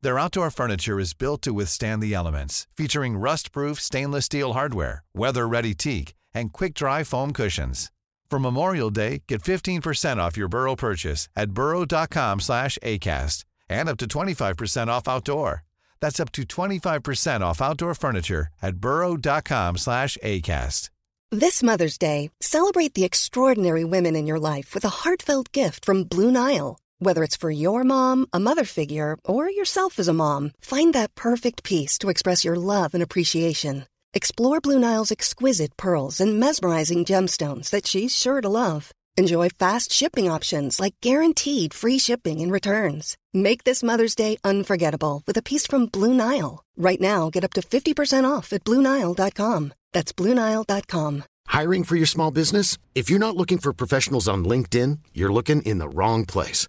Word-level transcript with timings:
Their 0.00 0.18
outdoor 0.18 0.50
furniture 0.50 1.00
is 1.00 1.12
built 1.12 1.42
to 1.42 1.52
withstand 1.52 2.02
the 2.02 2.14
elements, 2.14 2.66
featuring 2.76 3.16
rust-proof 3.16 3.80
stainless 3.80 4.26
steel 4.26 4.52
hardware, 4.52 5.02
weather-ready 5.12 5.74
teak, 5.74 6.14
and 6.32 6.52
quick-dry 6.52 7.02
foam 7.04 7.32
cushions. 7.32 7.90
For 8.30 8.38
Memorial 8.38 8.90
Day, 8.90 9.22
get 9.26 9.42
15% 9.42 10.18
off 10.18 10.36
your 10.36 10.48
Burrow 10.48 10.76
purchase 10.76 11.28
at 11.34 11.50
burrow.com 11.50 12.40
slash 12.40 12.78
ACAST 12.82 13.44
and 13.68 13.88
up 13.88 13.96
to 13.98 14.06
25% 14.06 14.88
off 14.88 15.08
outdoor. 15.08 15.64
That's 16.00 16.20
up 16.20 16.30
to 16.32 16.42
25% 16.42 17.40
off 17.40 17.60
outdoor 17.60 17.94
furniture 17.94 18.48
at 18.62 18.76
burrow.com 18.76 19.78
slash 19.78 20.16
ACAST. 20.22 20.90
This 21.30 21.62
Mother's 21.62 21.98
Day, 21.98 22.30
celebrate 22.40 22.94
the 22.94 23.04
extraordinary 23.04 23.84
women 23.84 24.16
in 24.16 24.26
your 24.26 24.38
life 24.38 24.74
with 24.74 24.84
a 24.84 25.00
heartfelt 25.02 25.52
gift 25.52 25.84
from 25.84 26.04
Blue 26.04 26.30
Nile. 26.30 26.78
Whether 27.00 27.22
it's 27.22 27.36
for 27.36 27.50
your 27.50 27.84
mom, 27.84 28.26
a 28.32 28.40
mother 28.40 28.64
figure, 28.64 29.16
or 29.24 29.48
yourself 29.48 30.00
as 30.00 30.08
a 30.08 30.12
mom, 30.12 30.50
find 30.60 30.92
that 30.94 31.14
perfect 31.14 31.62
piece 31.62 31.96
to 31.98 32.08
express 32.08 32.44
your 32.44 32.56
love 32.56 32.92
and 32.92 33.02
appreciation. 33.02 33.86
Explore 34.14 34.60
Blue 34.60 34.80
Nile's 34.80 35.12
exquisite 35.12 35.76
pearls 35.76 36.20
and 36.20 36.40
mesmerizing 36.40 37.04
gemstones 37.04 37.70
that 37.70 37.86
she's 37.86 38.16
sure 38.16 38.40
to 38.40 38.48
love. 38.48 38.90
Enjoy 39.16 39.48
fast 39.48 39.92
shipping 39.92 40.28
options 40.28 40.80
like 40.80 40.94
guaranteed 41.00 41.72
free 41.72 41.98
shipping 41.98 42.40
and 42.40 42.50
returns. 42.50 43.16
Make 43.32 43.62
this 43.62 43.82
Mother's 43.82 44.16
Day 44.16 44.36
unforgettable 44.42 45.22
with 45.24 45.36
a 45.36 45.42
piece 45.42 45.66
from 45.68 45.86
Blue 45.86 46.14
Nile. 46.14 46.64
Right 46.76 47.00
now, 47.00 47.30
get 47.30 47.44
up 47.44 47.52
to 47.54 47.60
50% 47.60 48.28
off 48.28 48.52
at 48.52 48.64
BlueNile.com. 48.64 49.72
That's 49.92 50.12
BlueNile.com. 50.12 51.24
Hiring 51.46 51.84
for 51.84 51.96
your 51.96 52.06
small 52.06 52.30
business? 52.30 52.76
If 52.94 53.08
you're 53.08 53.18
not 53.18 53.36
looking 53.36 53.58
for 53.58 53.72
professionals 53.72 54.28
on 54.28 54.44
LinkedIn, 54.44 54.98
you're 55.14 55.32
looking 55.32 55.62
in 55.62 55.78
the 55.78 55.88
wrong 55.88 56.24
place. 56.24 56.68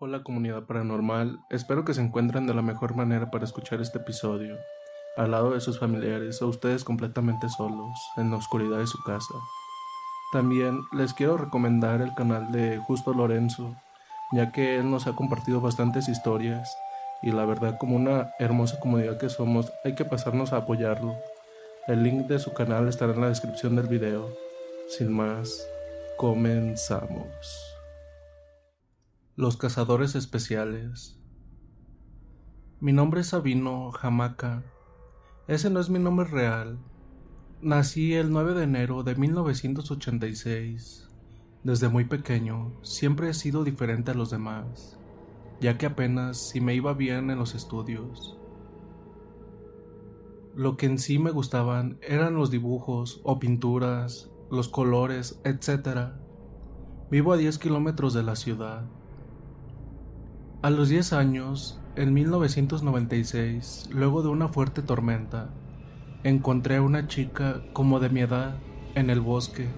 Hola 0.00 0.22
comunidad 0.22 0.62
paranormal, 0.62 1.40
espero 1.50 1.84
que 1.84 1.92
se 1.92 2.00
encuentren 2.00 2.46
de 2.46 2.54
la 2.54 2.62
mejor 2.62 2.94
manera 2.94 3.32
para 3.32 3.44
escuchar 3.44 3.80
este 3.80 3.98
episodio, 3.98 4.56
al 5.16 5.32
lado 5.32 5.54
de 5.54 5.60
sus 5.60 5.80
familiares 5.80 6.40
o 6.40 6.46
ustedes 6.46 6.84
completamente 6.84 7.48
solos, 7.48 7.98
en 8.16 8.30
la 8.30 8.36
oscuridad 8.36 8.78
de 8.78 8.86
su 8.86 9.02
casa. 9.02 9.34
También 10.30 10.82
les 10.92 11.14
quiero 11.14 11.36
recomendar 11.36 12.00
el 12.00 12.14
canal 12.14 12.52
de 12.52 12.78
Justo 12.78 13.12
Lorenzo, 13.12 13.74
ya 14.30 14.52
que 14.52 14.78
él 14.78 14.88
nos 14.88 15.08
ha 15.08 15.16
compartido 15.16 15.60
bastantes 15.60 16.08
historias 16.08 16.72
y 17.20 17.32
la 17.32 17.44
verdad 17.44 17.76
como 17.76 17.96
una 17.96 18.30
hermosa 18.38 18.78
comunidad 18.78 19.18
que 19.18 19.28
somos 19.28 19.72
hay 19.82 19.96
que 19.96 20.04
pasarnos 20.04 20.52
a 20.52 20.58
apoyarlo. 20.58 21.16
El 21.88 22.04
link 22.04 22.28
de 22.28 22.38
su 22.38 22.54
canal 22.54 22.86
estará 22.86 23.14
en 23.14 23.20
la 23.20 23.30
descripción 23.30 23.74
del 23.74 23.88
video. 23.88 24.32
Sin 24.96 25.12
más, 25.12 25.60
comenzamos. 26.16 27.77
Los 29.38 29.56
cazadores 29.56 30.16
especiales. 30.16 31.16
Mi 32.80 32.92
nombre 32.92 33.20
es 33.20 33.28
Sabino 33.28 33.92
Jamaca. 33.92 34.64
Ese 35.46 35.70
no 35.70 35.78
es 35.78 35.90
mi 35.90 36.00
nombre 36.00 36.26
real. 36.26 36.80
Nací 37.62 38.14
el 38.14 38.32
9 38.32 38.54
de 38.54 38.64
enero 38.64 39.04
de 39.04 39.14
1986. 39.14 41.08
Desde 41.62 41.88
muy 41.88 42.06
pequeño 42.06 42.72
siempre 42.82 43.30
he 43.30 43.34
sido 43.34 43.62
diferente 43.62 44.10
a 44.10 44.14
los 44.14 44.30
demás, 44.30 44.98
ya 45.60 45.78
que 45.78 45.86
apenas 45.86 46.36
si 46.36 46.60
me 46.60 46.74
iba 46.74 46.92
bien 46.94 47.30
en 47.30 47.38
los 47.38 47.54
estudios. 47.54 48.36
Lo 50.56 50.76
que 50.76 50.86
en 50.86 50.98
sí 50.98 51.20
me 51.20 51.30
gustaban 51.30 52.00
eran 52.02 52.34
los 52.34 52.50
dibujos 52.50 53.20
o 53.22 53.38
pinturas, 53.38 54.32
los 54.50 54.68
colores, 54.68 55.40
etc. 55.44 56.14
Vivo 57.08 57.34
a 57.34 57.36
10 57.36 57.56
kilómetros 57.58 58.14
de 58.14 58.24
la 58.24 58.34
ciudad. 58.34 58.97
A 60.60 60.70
los 60.70 60.88
10 60.88 61.12
años, 61.12 61.78
en 61.94 62.12
1996, 62.12 63.90
luego 63.92 64.22
de 64.22 64.28
una 64.28 64.48
fuerte 64.48 64.82
tormenta, 64.82 65.50
encontré 66.24 66.78
a 66.78 66.82
una 66.82 67.06
chica 67.06 67.62
como 67.72 68.00
de 68.00 68.08
mi 68.08 68.22
edad 68.22 68.56
en 68.96 69.08
el 69.08 69.20
bosque, 69.20 69.68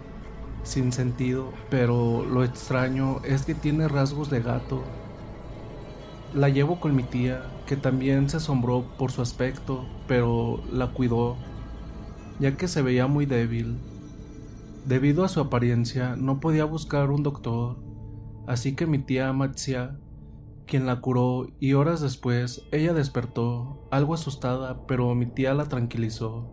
sin 0.63 0.91
sentido, 0.91 1.53
pero 1.69 2.25
lo 2.25 2.45
extraño 2.45 3.21
es 3.25 3.45
que 3.45 3.55
tiene 3.55 3.89
rasgos 3.89 4.31
de 4.31 4.41
gato. 4.41 4.83
La 6.33 6.49
llevo 6.49 6.81
con 6.81 6.97
mi 6.97 7.03
tía, 7.03 7.43
que 7.67 7.77
también 7.77 8.31
se 8.31 8.39
asombró 8.39 8.87
por 8.97 9.13
su 9.13 9.21
aspecto, 9.21 9.85
pero 10.09 10.63
la 10.73 10.95
cuidó, 10.95 11.37
ya 12.39 12.57
que 12.57 12.69
se 12.69 12.81
veía 12.81 13.07
muy 13.07 13.27
débil. 13.27 13.77
Debido 14.87 15.27
a 15.27 15.29
su 15.29 15.41
apariencia, 15.41 16.17
no 16.17 16.41
podía 16.41 16.65
buscar 16.65 17.11
un 17.11 17.23
doctor, 17.23 17.77
así 18.47 18.75
que 18.75 18.87
mi 18.87 18.99
tía 18.99 19.31
Matsia 19.35 19.99
quien 20.71 20.87
la 20.87 21.01
curó 21.01 21.49
y 21.59 21.75
horas 21.75 22.01
después 22.01 22.63
ella 22.71 22.95
despertó, 22.95 23.89
algo 23.91 24.15
asustada, 24.15 24.87
pero 24.87 25.15
mi 25.17 25.27
tía 25.27 25.53
la 25.53 25.67
tranquilizó. 25.67 26.49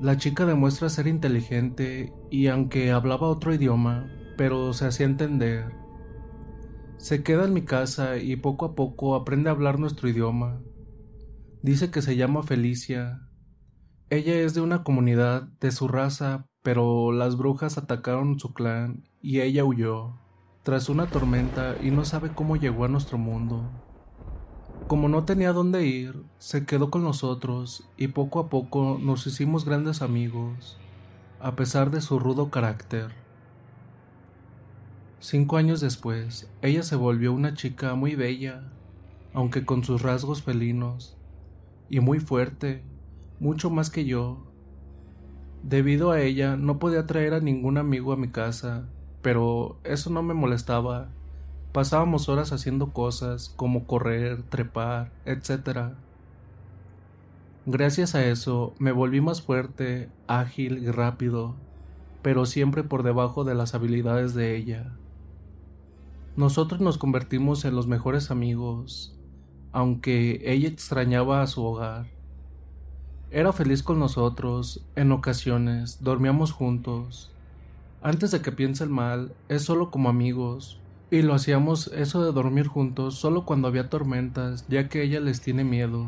La 0.00 0.16
chica 0.16 0.46
demuestra 0.46 0.88
ser 0.88 1.08
inteligente 1.08 2.14
y 2.30 2.46
aunque 2.46 2.92
hablaba 2.92 3.26
otro 3.26 3.52
idioma, 3.52 4.08
pero 4.38 4.72
se 4.72 4.86
hacía 4.86 5.06
entender. 5.06 5.72
Se 6.98 7.24
queda 7.24 7.44
en 7.44 7.52
mi 7.52 7.62
casa 7.62 8.16
y 8.16 8.36
poco 8.36 8.64
a 8.64 8.74
poco 8.76 9.16
aprende 9.16 9.50
a 9.50 9.52
hablar 9.52 9.80
nuestro 9.80 10.08
idioma. 10.08 10.62
Dice 11.62 11.90
que 11.90 12.00
se 12.00 12.14
llama 12.14 12.44
Felicia. 12.44 13.28
Ella 14.08 14.36
es 14.36 14.54
de 14.54 14.60
una 14.60 14.84
comunidad 14.84 15.48
de 15.60 15.72
su 15.72 15.88
raza, 15.88 16.46
pero 16.62 17.10
las 17.10 17.36
brujas 17.36 17.76
atacaron 17.76 18.38
su 18.38 18.54
clan 18.54 19.08
y 19.20 19.40
ella 19.40 19.64
huyó 19.64 20.20
tras 20.70 20.88
una 20.88 21.06
tormenta 21.06 21.74
y 21.82 21.90
no 21.90 22.04
sabe 22.04 22.30
cómo 22.32 22.54
llegó 22.54 22.84
a 22.84 22.88
nuestro 22.88 23.18
mundo. 23.18 23.68
Como 24.86 25.08
no 25.08 25.24
tenía 25.24 25.52
dónde 25.52 25.84
ir, 25.84 26.22
se 26.38 26.64
quedó 26.64 26.92
con 26.92 27.02
nosotros 27.02 27.90
y 27.96 28.06
poco 28.06 28.38
a 28.38 28.48
poco 28.48 28.96
nos 29.02 29.26
hicimos 29.26 29.64
grandes 29.64 30.00
amigos, 30.00 30.78
a 31.40 31.56
pesar 31.56 31.90
de 31.90 32.00
su 32.00 32.20
rudo 32.20 32.52
carácter. 32.52 33.10
Cinco 35.18 35.56
años 35.56 35.80
después, 35.80 36.48
ella 36.62 36.84
se 36.84 36.94
volvió 36.94 37.32
una 37.32 37.54
chica 37.54 37.96
muy 37.96 38.14
bella, 38.14 38.62
aunque 39.34 39.64
con 39.64 39.82
sus 39.82 40.02
rasgos 40.02 40.44
felinos, 40.44 41.16
y 41.88 41.98
muy 41.98 42.20
fuerte, 42.20 42.84
mucho 43.40 43.70
más 43.70 43.90
que 43.90 44.04
yo. 44.04 44.46
Debido 45.64 46.12
a 46.12 46.20
ella, 46.20 46.54
no 46.54 46.78
podía 46.78 47.08
traer 47.08 47.34
a 47.34 47.40
ningún 47.40 47.76
amigo 47.76 48.12
a 48.12 48.16
mi 48.16 48.28
casa, 48.28 48.88
pero 49.22 49.78
eso 49.84 50.10
no 50.10 50.22
me 50.22 50.34
molestaba. 50.34 51.08
Pasábamos 51.72 52.28
horas 52.28 52.52
haciendo 52.52 52.92
cosas 52.92 53.52
como 53.56 53.86
correr, 53.86 54.42
trepar, 54.42 55.12
etc. 55.24 55.94
Gracias 57.66 58.14
a 58.14 58.24
eso 58.24 58.74
me 58.78 58.90
volví 58.90 59.20
más 59.20 59.42
fuerte, 59.42 60.08
ágil 60.26 60.78
y 60.78 60.90
rápido, 60.90 61.54
pero 62.22 62.46
siempre 62.46 62.82
por 62.82 63.02
debajo 63.02 63.44
de 63.44 63.54
las 63.54 63.74
habilidades 63.74 64.34
de 64.34 64.56
ella. 64.56 64.92
Nosotros 66.36 66.80
nos 66.80 66.96
convertimos 66.96 67.64
en 67.64 67.76
los 67.76 67.86
mejores 67.86 68.30
amigos, 68.30 69.14
aunque 69.72 70.40
ella 70.44 70.68
extrañaba 70.68 71.42
a 71.42 71.46
su 71.46 71.62
hogar. 71.62 72.06
Era 73.30 73.52
feliz 73.52 73.82
con 73.82 73.98
nosotros, 73.98 74.84
en 74.96 75.12
ocasiones 75.12 76.02
dormíamos 76.02 76.50
juntos. 76.50 77.32
Antes 78.02 78.30
de 78.30 78.40
que 78.40 78.50
piense 78.50 78.82
el 78.82 78.88
mal, 78.88 79.34
es 79.50 79.62
solo 79.62 79.90
como 79.90 80.08
amigos, 80.08 80.80
y 81.10 81.20
lo 81.20 81.34
hacíamos 81.34 81.88
eso 81.88 82.24
de 82.24 82.32
dormir 82.32 82.66
juntos 82.66 83.16
solo 83.16 83.44
cuando 83.44 83.68
había 83.68 83.90
tormentas, 83.90 84.64
ya 84.68 84.88
que 84.88 85.02
ella 85.02 85.20
les 85.20 85.42
tiene 85.42 85.64
miedo. 85.64 86.06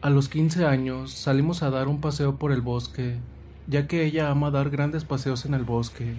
A 0.00 0.10
los 0.10 0.28
15 0.28 0.64
años 0.64 1.12
salimos 1.12 1.64
a 1.64 1.70
dar 1.70 1.88
un 1.88 2.00
paseo 2.00 2.36
por 2.36 2.52
el 2.52 2.60
bosque, 2.60 3.16
ya 3.66 3.88
que 3.88 4.04
ella 4.04 4.30
ama 4.30 4.52
dar 4.52 4.70
grandes 4.70 5.04
paseos 5.04 5.44
en 5.44 5.54
el 5.54 5.64
bosque. 5.64 6.14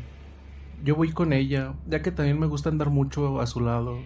Yo 0.84 0.98
voy 0.98 1.14
con 1.14 1.32
ella, 1.32 1.74
ya 1.88 2.02
que 2.02 2.12
también 2.12 2.38
me 2.38 2.48
gusta 2.48 2.68
andar 2.68 2.90
mucho 2.90 3.40
a 3.40 3.48
su 3.48 3.62
lado. 3.62 4.00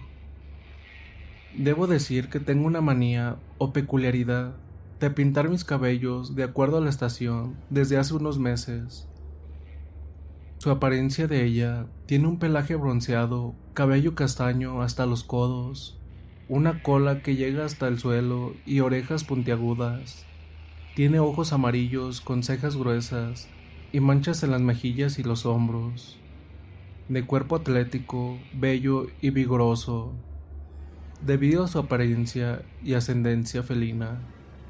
Debo 1.55 1.87
decir 1.87 2.29
que 2.29 2.39
tengo 2.39 2.67
una 2.67 2.81
manía 2.81 3.37
o 3.57 3.73
peculiaridad 3.73 4.53
de 4.99 5.09
pintar 5.09 5.49
mis 5.49 5.63
cabellos 5.63 6.35
de 6.35 6.43
acuerdo 6.43 6.77
a 6.77 6.81
la 6.81 6.89
estación 6.91 7.55
desde 7.71 7.97
hace 7.97 8.13
unos 8.13 8.37
meses. 8.37 9.07
Su 10.59 10.71
apariencia 10.71 11.27
de 11.27 11.45
ella 11.45 11.85
tiene 12.07 12.27
un 12.27 12.39
pelaje 12.39 12.75
bronceado, 12.75 13.53
cabello 13.75 14.15
castaño 14.15 14.81
hasta 14.81 15.05
los 15.05 15.23
codos, 15.23 15.99
una 16.49 16.81
cola 16.81 17.21
que 17.21 17.35
llega 17.35 17.63
hasta 17.63 17.87
el 17.87 17.99
suelo 17.99 18.55
y 18.65 18.79
orejas 18.79 19.23
puntiagudas. 19.23 20.25
Tiene 20.95 21.19
ojos 21.19 21.53
amarillos 21.53 22.21
con 22.21 22.41
cejas 22.41 22.75
gruesas 22.75 23.47
y 23.91 23.99
manchas 23.99 24.41
en 24.41 24.49
las 24.49 24.61
mejillas 24.61 25.19
y 25.19 25.23
los 25.23 25.45
hombros. 25.45 26.17
De 27.07 27.23
cuerpo 27.23 27.57
atlético, 27.57 28.39
bello 28.51 29.05
y 29.21 29.29
vigoroso. 29.29 30.11
Debido 31.23 31.65
a 31.65 31.67
su 31.67 31.77
apariencia 31.77 32.63
y 32.83 32.95
ascendencia 32.95 33.61
felina, 33.61 34.21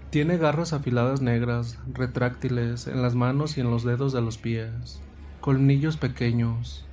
tiene 0.09 0.37
garras 0.37 0.73
afiladas 0.73 1.21
negras, 1.21 1.79
retráctiles 1.93 2.87
en 2.87 3.01
las 3.01 3.15
manos 3.15 3.57
y 3.57 3.61
en 3.61 3.71
los 3.71 3.85
dedos 3.85 4.11
de 4.11 4.21
los 4.21 4.37
pies, 4.37 5.01
colmillos 5.47 5.95
pequeños. 5.95 6.83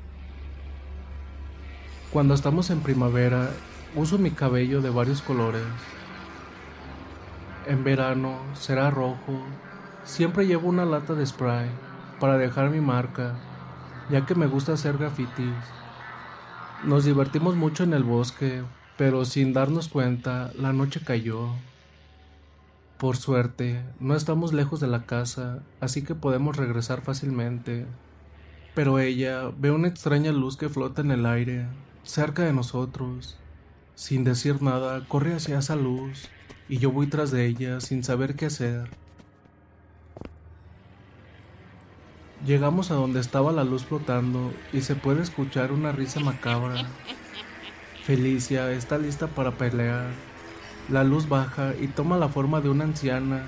Cuando 2.12 2.35
estamos 2.35 2.71
en 2.71 2.83
primavera, 2.83 3.51
uso 3.97 4.17
mi 4.17 4.31
cabello 4.31 4.81
de 4.81 4.91
varios 4.91 5.23
colores. 5.23 5.65
En 7.67 7.83
verano 7.83 8.37
será 8.53 8.93
rojo. 8.93 9.43
Siempre 10.05 10.47
llevo 10.47 10.69
una 10.69 10.85
lata 10.85 11.15
de 11.15 11.27
spray 11.27 11.69
para 12.21 12.39
dejar 12.39 12.71
mi 12.71 12.81
marca, 12.81 13.35
ya 14.09 14.25
que 14.25 14.37
me 14.37 14.47
gusta 14.47 14.75
hacer 14.75 14.99
grafitis. 14.99 15.53
Nos 16.85 17.05
divertimos 17.05 17.56
mucho 17.56 17.83
en 17.83 17.93
el 17.93 18.05
bosque, 18.05 18.62
pero 18.97 19.25
sin 19.25 19.53
darnos 19.53 19.89
cuenta, 19.89 20.53
la 20.56 20.73
noche 20.73 21.01
cayó. 21.05 21.49
Por 22.99 23.17
suerte, 23.17 23.83
no 23.99 24.15
estamos 24.15 24.53
lejos 24.53 24.79
de 24.79 24.87
la 24.87 25.06
casa, 25.06 25.59
así 25.81 26.05
que 26.05 26.15
podemos 26.15 26.56
regresar 26.56 27.01
fácilmente. 27.01 27.87
Pero 28.75 28.99
ella 28.99 29.50
ve 29.56 29.71
una 29.71 29.88
extraña 29.88 30.32
luz 30.32 30.56
que 30.56 30.69
flota 30.69 31.03
en 31.03 31.12
el 31.12 31.26
aire, 31.26 31.67
cerca 32.03 32.43
de 32.43 32.53
nosotros. 32.53 33.37
Sin 33.94 34.25
decir 34.25 34.61
nada, 34.62 35.06
corre 35.06 35.35
hacia 35.35 35.59
esa 35.61 35.76
luz, 35.76 36.29
y 36.69 36.79
yo 36.79 36.91
voy 36.91 37.06
tras 37.06 37.31
de 37.31 37.47
ella 37.47 37.81
sin 37.81 38.03
saber 38.03 38.35
qué 38.35 38.47
hacer. 38.47 38.91
Llegamos 42.44 42.91
a 42.91 42.94
donde 42.94 43.21
estaba 43.21 43.53
la 43.53 43.65
luz 43.65 43.85
flotando 43.85 44.53
y 44.73 44.81
se 44.81 44.97
puede 44.97 45.23
escuchar 45.23 45.70
una 45.70 45.93
risa 45.93 46.20
macabra. 46.20 46.85
Felicia 48.05 48.70
está 48.73 48.99
lista 48.99 49.29
para 49.29 49.53
pelear 49.53 50.11
la 50.91 51.05
luz 51.05 51.29
baja 51.29 51.73
y 51.81 51.87
toma 51.87 52.19
la 52.19 52.29
forma 52.29 52.61
de 52.61 52.69
una 52.69 52.85
anciana. 52.85 53.47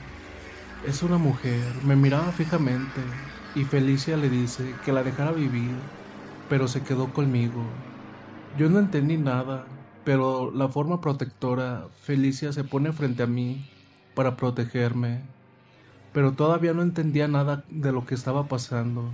Es 0.87 1.03
una 1.03 1.19
mujer, 1.19 1.61
me 1.85 1.97
miraba 1.97 2.33
fijamente 2.33 3.03
y 3.57 3.65
Felicia 3.65 4.19
le 4.19 4.29
dice 4.29 4.75
que 4.85 4.93
la 4.93 5.03
dejara 5.03 5.33
vivir, 5.33 5.71
pero 6.51 6.69
se 6.69 6.83
quedó 6.83 7.15
conmigo. 7.15 7.63
Yo 8.59 8.69
no 8.69 8.79
entendí 8.79 9.17
nada, 9.17 9.65
pero 10.05 10.51
la 10.51 10.69
forma 10.69 11.01
protectora, 11.01 11.89
Felicia 12.03 12.53
se 12.53 12.65
pone 12.65 12.93
frente 12.93 13.23
a 13.23 13.27
mí 13.27 13.67
para 14.15 14.37
protegerme, 14.37 15.23
pero 16.13 16.33
todavía 16.33 16.75
no 16.75 16.83
entendía 16.83 17.29
nada 17.29 17.65
de 17.71 17.93
lo 17.93 18.05
que 18.05 18.15
estaba 18.15 18.47
pasando. 18.47 19.11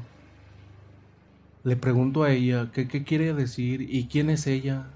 Le 1.62 1.77
pregunto 1.77 2.25
a 2.25 2.33
ella 2.33 2.73
qué 2.73 2.89
quiere 3.05 3.35
decir 3.35 3.83
y 3.83 4.09
quién 4.09 4.29
es 4.29 4.49
ella. 4.49 4.89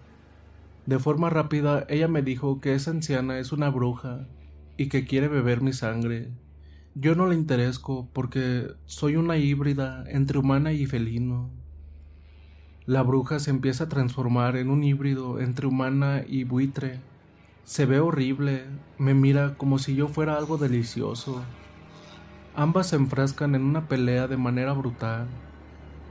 De 0.87 0.99
forma 0.99 1.31
rápida, 1.31 1.87
ella 1.89 2.09
me 2.09 2.23
dijo 2.23 2.61
que 2.61 2.75
esa 2.75 2.91
anciana 2.91 3.39
es 3.39 3.53
una 3.53 3.71
bruja 3.71 4.27
y 4.77 4.89
que 4.89 5.05
quiere 5.05 5.29
beber 5.29 5.61
mi 5.61 5.73
sangre. 5.73 6.31
Yo 6.99 7.15
no 7.15 7.27
le 7.27 7.35
interesco 7.35 8.09
porque 8.15 8.69
soy 8.87 9.17
una 9.17 9.37
híbrida 9.37 10.05
entre 10.09 10.39
humana 10.39 10.73
y 10.73 10.87
felino. 10.87 11.51
La 12.87 13.03
bruja 13.03 13.39
se 13.39 13.51
empieza 13.51 13.85
a 13.85 13.89
transformar 13.91 14.57
en 14.57 14.71
un 14.71 14.83
híbrido 14.83 15.39
entre 15.39 15.67
humana 15.67 16.23
y 16.27 16.45
buitre. 16.45 17.01
Se 17.65 17.85
ve 17.85 18.01
horrible, 18.01 18.65
me 18.97 19.13
mira 19.13 19.59
como 19.59 19.79
si 19.79 19.95
yo 19.95 20.09
fuera 20.09 20.39
algo 20.39 20.57
delicioso. 20.57 21.43
Ambas 22.55 22.87
se 22.87 22.97
enfrascan 22.97 23.55
en 23.55 23.65
una 23.65 23.89
pelea 23.89 24.27
de 24.27 24.39
manera 24.39 24.73
brutal, 24.73 25.27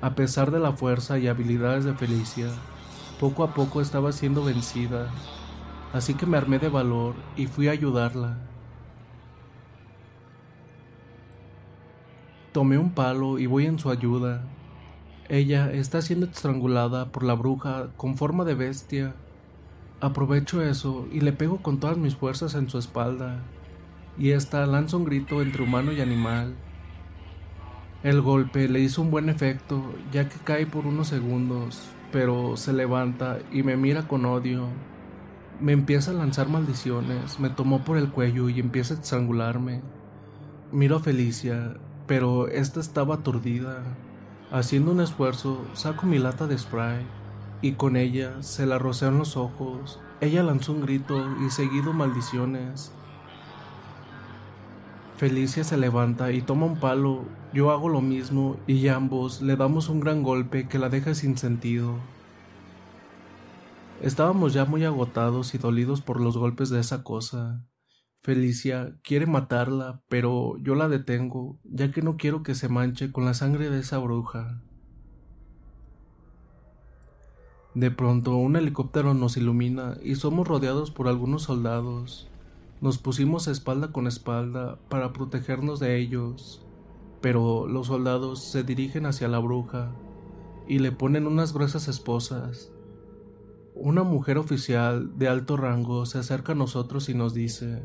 a 0.01 0.13
pesar 0.13 0.51
de 0.51 0.59
la 0.59 0.73
fuerza 0.73 1.17
y 1.17 1.27
habilidades 1.27 1.83
de 1.85 1.95
Felicia. 1.95 2.49
Poco 3.19 3.43
a 3.43 3.55
poco 3.55 3.81
estaba 3.81 4.11
siendo 4.11 4.43
vencida, 4.43 5.09
así 5.93 6.13
que 6.13 6.27
me 6.27 6.37
armé 6.37 6.59
de 6.59 6.69
valor 6.69 7.15
y 7.35 7.47
fui 7.47 7.69
a 7.69 7.71
ayudarla. 7.71 8.37
Tomé 12.55 12.77
un 12.77 12.91
palo 12.91 13.37
y 13.37 13.47
voy 13.47 13.65
en 13.65 13.79
su 13.79 13.89
ayuda. 13.89 14.41
Ella 15.27 15.73
está 15.73 16.01
siendo 16.01 16.25
estrangulada 16.25 17.11
por 17.11 17.23
la 17.23 17.33
bruja 17.33 17.87
con 17.97 18.15
forma 18.15 18.45
de 18.45 18.55
bestia. 18.55 19.13
Aprovecho 19.99 20.61
eso 20.61 21.05
y 21.11 21.19
le 21.19 21.33
pego 21.33 21.57
con 21.57 21.81
todas 21.81 21.97
mis 21.97 22.15
fuerzas 22.15 22.55
en 22.55 22.69
su 22.69 22.77
espalda, 22.77 23.43
y 24.17 24.29
ésta 24.29 24.65
lanza 24.67 24.95
un 24.95 25.03
grito 25.03 25.41
entre 25.41 25.63
humano 25.63 25.91
y 25.91 25.99
animal. 25.99 26.55
El 28.03 28.21
golpe 28.21 28.69
le 28.69 28.79
hizo 28.79 29.01
un 29.01 29.11
buen 29.11 29.27
efecto, 29.27 29.83
ya 30.13 30.29
que 30.29 30.37
cae 30.37 30.65
por 30.65 30.87
unos 30.87 31.09
segundos, 31.09 31.89
pero 32.13 32.55
se 32.55 32.71
levanta 32.71 33.39
y 33.51 33.63
me 33.63 33.75
mira 33.75 34.07
con 34.07 34.25
odio. 34.25 34.69
Me 35.59 35.73
empieza 35.73 36.11
a 36.11 36.13
lanzar 36.13 36.47
maldiciones, 36.47 37.37
me 37.37 37.49
tomó 37.49 37.83
por 37.83 37.97
el 37.97 38.11
cuello 38.11 38.47
y 38.47 38.61
empieza 38.61 38.93
a 38.93 38.97
estrangularme. 39.01 39.81
Miro 40.71 40.95
a 40.95 40.99
Felicia, 41.01 41.75
pero 42.07 42.47
esta 42.47 42.79
estaba 42.79 43.15
aturdida. 43.15 43.83
Haciendo 44.51 44.91
un 44.91 45.01
esfuerzo, 45.01 45.65
saco 45.73 46.05
mi 46.05 46.19
lata 46.19 46.47
de 46.47 46.57
spray 46.57 47.05
y 47.61 47.73
con 47.73 47.97
ella 47.97 48.41
se 48.41 48.65
la 48.65 48.77
roceo 48.77 49.09
en 49.09 49.17
los 49.17 49.37
ojos. 49.37 49.99
Ella 50.21 50.43
lanzó 50.43 50.73
un 50.73 50.81
grito 50.81 51.23
y 51.45 51.49
seguido 51.49 51.93
maldiciones. 51.93 52.91
Felicia 55.17 55.63
se 55.63 55.77
levanta 55.77 56.31
y 56.31 56.41
toma 56.41 56.65
un 56.65 56.79
palo, 56.79 57.23
yo 57.53 57.71
hago 57.71 57.87
lo 57.87 58.01
mismo 58.01 58.57
y 58.67 58.87
ambos 58.89 59.41
le 59.41 59.55
damos 59.55 59.87
un 59.87 60.01
gran 60.01 60.23
golpe 60.23 60.67
que 60.67 60.77
la 60.77 60.89
deja 60.89 61.15
sin 61.15 61.37
sentido. 61.37 61.95
Estábamos 64.01 64.53
ya 64.53 64.65
muy 64.65 64.83
agotados 64.83 65.55
y 65.55 65.57
dolidos 65.57 66.01
por 66.01 66.19
los 66.19 66.37
golpes 66.37 66.69
de 66.69 66.81
esa 66.81 67.01
cosa. 67.03 67.63
Felicia 68.25 68.97
quiere 69.03 69.27
matarla, 69.27 70.01
pero 70.09 70.57
yo 70.57 70.73
la 70.73 70.89
detengo, 70.89 71.59
ya 71.63 71.91
que 71.91 72.01
no 72.01 72.17
quiero 72.17 72.41
que 72.41 72.55
se 72.55 72.69
manche 72.69 73.11
con 73.11 73.23
la 73.23 73.35
sangre 73.35 73.69
de 73.69 73.79
esa 73.79 73.99
bruja. 73.99 74.63
De 77.75 77.91
pronto 77.91 78.35
un 78.35 78.55
helicóptero 78.55 79.13
nos 79.13 79.37
ilumina 79.37 79.97
y 80.03 80.15
somos 80.15 80.47
rodeados 80.47 80.89
por 80.89 81.07
algunos 81.07 81.43
soldados. 81.43 82.27
Nos 82.81 82.97
pusimos 82.97 83.47
espalda 83.47 83.91
con 83.91 84.07
espalda 84.07 84.79
para 84.89 85.13
protegernos 85.13 85.79
de 85.79 85.99
ellos, 85.99 86.65
pero 87.21 87.67
los 87.67 87.85
soldados 87.85 88.43
se 88.43 88.63
dirigen 88.63 89.05
hacia 89.05 89.27
la 89.27 89.37
bruja 89.37 89.91
y 90.67 90.79
le 90.79 90.91
ponen 90.91 91.27
unas 91.27 91.53
gruesas 91.53 91.87
esposas. 91.87 92.71
Una 93.75 94.01
mujer 94.01 94.39
oficial 94.39 95.15
de 95.15 95.27
alto 95.27 95.57
rango 95.57 96.07
se 96.07 96.17
acerca 96.17 96.53
a 96.53 96.55
nosotros 96.55 97.07
y 97.07 97.13
nos 97.13 97.35
dice, 97.35 97.83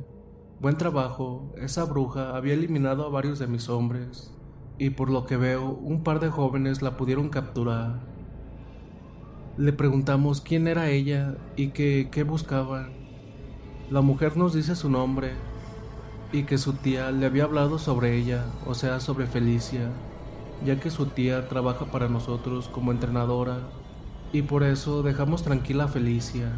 Buen 0.61 0.77
trabajo, 0.77 1.55
esa 1.57 1.87
bruja 1.87 2.37
había 2.37 2.53
eliminado 2.53 3.07
a 3.07 3.09
varios 3.09 3.39
de 3.39 3.47
mis 3.47 3.71
hombres, 3.71 4.31
y 4.77 4.91
por 4.91 5.09
lo 5.09 5.25
que 5.25 5.39
veo, 5.39 5.71
un 5.71 6.03
par 6.03 6.21
de 6.21 6.29
jóvenes 6.29 6.83
la 6.83 6.99
pudieron 6.99 7.31
capturar. 7.31 8.01
Le 9.57 9.73
preguntamos 9.73 10.43
quién 10.43 10.69
era 10.69 10.91
ella 10.91 11.39
y 11.57 11.69
qué 11.69 12.25
buscaban. 12.29 12.93
La 13.91 14.03
mujer 14.03 14.37
nos 14.37 14.53
dice 14.53 14.77
su 14.77 14.91
nombre 14.91 15.33
y 16.31 16.43
que 16.43 16.59
su 16.59 16.75
tía 16.75 17.11
le 17.11 17.25
había 17.25 17.45
hablado 17.45 17.79
sobre 17.79 18.19
ella, 18.19 18.45
o 18.67 18.75
sea, 18.75 19.01
sobre 19.01 19.27
Felicia, 19.27 19.91
ya 20.63 20.79
que 20.79 20.91
su 20.91 21.07
tía 21.07 21.49
trabaja 21.49 21.87
para 21.87 22.11
nosotros 22.11 22.69
como 22.69 22.93
entrenadora 22.93 23.61
y 24.31 24.43
por 24.43 24.63
eso 24.63 25.03
dejamos 25.03 25.43
tranquila 25.43 25.85
a 25.85 25.89
Felicia, 25.89 26.53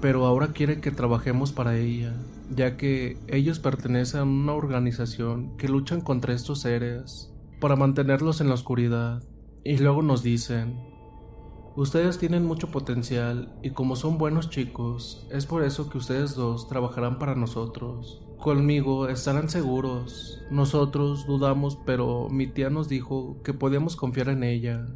pero 0.00 0.26
ahora 0.26 0.48
quiere 0.48 0.80
que 0.80 0.90
trabajemos 0.90 1.52
para 1.52 1.76
ella, 1.76 2.12
ya 2.50 2.76
que 2.76 3.18
ellos 3.28 3.58
pertenecen 3.58 4.20
a 4.20 4.24
una 4.24 4.54
organización 4.54 5.56
que 5.56 5.68
luchan 5.68 6.00
contra 6.00 6.34
estos 6.34 6.60
seres 6.60 7.32
para 7.60 7.76
mantenerlos 7.76 8.40
en 8.40 8.48
la 8.48 8.54
oscuridad 8.54 9.22
y 9.64 9.78
luego 9.78 10.02
nos 10.02 10.22
dicen 10.22 10.90
Ustedes 11.76 12.18
tienen 12.18 12.44
mucho 12.44 12.72
potencial 12.72 13.54
y 13.62 13.70
como 13.70 13.94
son 13.94 14.18
buenos 14.18 14.50
chicos, 14.50 15.24
es 15.30 15.46
por 15.46 15.62
eso 15.62 15.88
que 15.88 15.98
ustedes 15.98 16.34
dos 16.34 16.68
trabajarán 16.68 17.20
para 17.20 17.36
nosotros. 17.36 18.20
Conmigo 18.38 19.08
estarán 19.08 19.48
seguros. 19.48 20.42
Nosotros 20.50 21.26
dudamos, 21.26 21.78
pero 21.86 22.28
mi 22.28 22.48
tía 22.48 22.70
nos 22.70 22.88
dijo 22.88 23.40
que 23.44 23.54
podíamos 23.54 23.94
confiar 23.94 24.30
en 24.30 24.42
ella. 24.42 24.88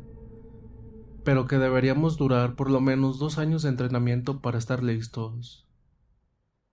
Pero 1.23 1.47
que 1.47 1.59
deberíamos 1.59 2.17
durar 2.17 2.57
por 2.57 2.69
lo 2.71 2.81
menos 2.81 3.19
dos 3.21 3.39
años 3.39 3.63
de 3.63 3.69
entrenamiento 3.69 4.41
para 4.41 4.59
estar 4.59 4.83
listos. 4.83 5.64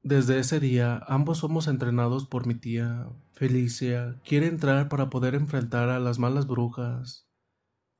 Desde 0.04 0.40
ese 0.40 0.60
día, 0.60 1.04
ambos 1.08 1.40
somos 1.40 1.68
entrenados 1.68 2.26
por 2.26 2.48
mi 2.48 2.56
tía. 2.56 3.08
Felicia 3.34 4.20
quiere 4.26 4.48
entrar 4.48 4.90
para 4.90 5.10
poder 5.10 5.36
enfrentar 5.36 5.90
a 5.90 6.00
las 6.00 6.20
malas 6.20 6.48
brujas 6.48 7.32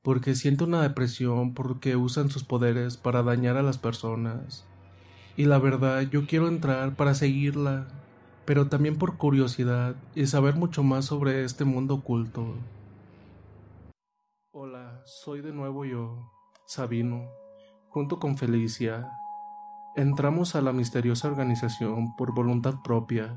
porque 0.02 0.34
siento 0.34 0.64
una 0.64 0.82
depresión 0.82 1.54
porque 1.54 1.94
usan 1.94 2.28
sus 2.28 2.42
poderes 2.42 2.96
para 2.96 3.22
dañar 3.22 3.56
a 3.56 3.62
las 3.62 3.78
personas. 3.78 4.66
Y 5.36 5.44
la 5.44 5.58
verdad, 5.58 6.02
yo 6.02 6.26
quiero 6.26 6.48
entrar 6.48 6.96
para 6.96 7.14
seguirla, 7.14 7.86
pero 8.44 8.68
también 8.68 8.98
por 8.98 9.16
curiosidad 9.16 9.94
y 10.14 10.26
saber 10.26 10.56
mucho 10.56 10.82
más 10.82 11.04
sobre 11.04 11.44
este 11.44 11.64
mundo 11.64 11.94
oculto. 11.94 12.56
Hola, 14.50 15.02
soy 15.06 15.40
de 15.40 15.52
nuevo 15.52 15.84
yo, 15.84 16.30
Sabino, 16.66 17.30
junto 17.88 18.18
con 18.18 18.36
Felicia. 18.36 19.08
Entramos 19.94 20.54
a 20.54 20.62
la 20.62 20.72
misteriosa 20.72 21.28
organización 21.28 22.16
por 22.16 22.32
voluntad 22.32 22.76
propia. 22.82 23.36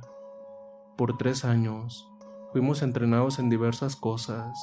Por 0.96 1.18
tres 1.18 1.44
años, 1.44 2.10
fuimos 2.54 2.82
entrenados 2.82 3.40
en 3.40 3.50
diversas 3.50 3.98
cosas, 3.98 4.58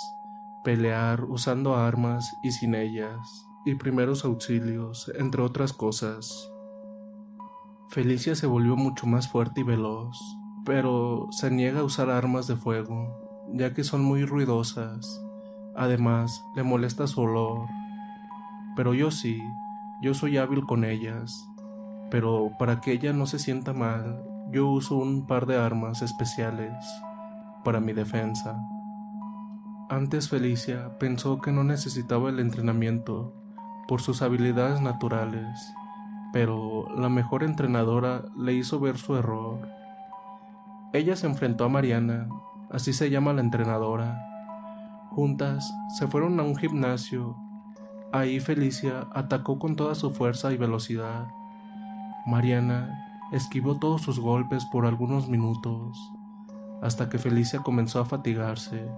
pelear 0.64 1.24
usando 1.24 1.76
armas 1.76 2.32
y 2.42 2.52
sin 2.52 2.74
ellas, 2.74 3.46
y 3.66 3.74
primeros 3.74 4.24
auxilios, 4.24 5.12
entre 5.18 5.42
otras 5.42 5.74
cosas. 5.74 6.50
Felicia 7.90 8.36
se 8.36 8.46
volvió 8.46 8.74
mucho 8.74 9.06
más 9.06 9.28
fuerte 9.28 9.60
y 9.60 9.64
veloz, 9.64 10.18
pero 10.64 11.26
se 11.30 11.50
niega 11.50 11.80
a 11.80 11.84
usar 11.84 12.08
armas 12.08 12.46
de 12.46 12.56
fuego, 12.56 13.50
ya 13.52 13.74
que 13.74 13.84
son 13.84 14.02
muy 14.02 14.24
ruidosas. 14.24 15.22
Además, 15.76 16.42
le 16.56 16.62
molesta 16.62 17.06
su 17.06 17.20
olor. 17.20 17.68
Pero 18.76 18.94
yo 18.94 19.10
sí, 19.10 19.42
yo 20.00 20.14
soy 20.14 20.38
hábil 20.38 20.64
con 20.64 20.84
ellas. 20.86 21.51
Pero 22.12 22.52
para 22.58 22.82
que 22.82 22.92
ella 22.92 23.14
no 23.14 23.24
se 23.24 23.38
sienta 23.38 23.72
mal, 23.72 24.22
yo 24.50 24.68
uso 24.68 24.96
un 24.96 25.26
par 25.26 25.46
de 25.46 25.56
armas 25.56 26.02
especiales 26.02 26.74
para 27.64 27.80
mi 27.80 27.94
defensa. 27.94 28.62
Antes 29.88 30.28
Felicia 30.28 30.98
pensó 30.98 31.40
que 31.40 31.52
no 31.52 31.64
necesitaba 31.64 32.28
el 32.28 32.38
entrenamiento 32.38 33.32
por 33.88 34.02
sus 34.02 34.20
habilidades 34.20 34.82
naturales, 34.82 35.72
pero 36.34 36.86
la 36.94 37.08
mejor 37.08 37.44
entrenadora 37.44 38.26
le 38.36 38.52
hizo 38.52 38.78
ver 38.78 38.98
su 38.98 39.16
error. 39.16 39.66
Ella 40.92 41.16
se 41.16 41.26
enfrentó 41.26 41.64
a 41.64 41.70
Mariana, 41.70 42.28
así 42.70 42.92
se 42.92 43.08
llama 43.08 43.32
la 43.32 43.40
entrenadora. 43.40 44.22
Juntas 45.12 45.74
se 45.96 46.06
fueron 46.08 46.38
a 46.40 46.42
un 46.42 46.56
gimnasio. 46.56 47.38
Ahí 48.12 48.38
Felicia 48.38 49.08
atacó 49.14 49.58
con 49.58 49.76
toda 49.76 49.94
su 49.94 50.10
fuerza 50.10 50.52
y 50.52 50.58
velocidad. 50.58 51.26
Mariana 52.26 53.20
esquivó 53.32 53.78
todos 53.78 54.02
sus 54.02 54.20
golpes 54.20 54.64
por 54.66 54.86
algunos 54.86 55.28
minutos, 55.28 55.98
hasta 56.82 57.08
que 57.08 57.18
Felicia 57.18 57.60
comenzó 57.60 58.00
a 58.00 58.04
fatigarse 58.04 58.88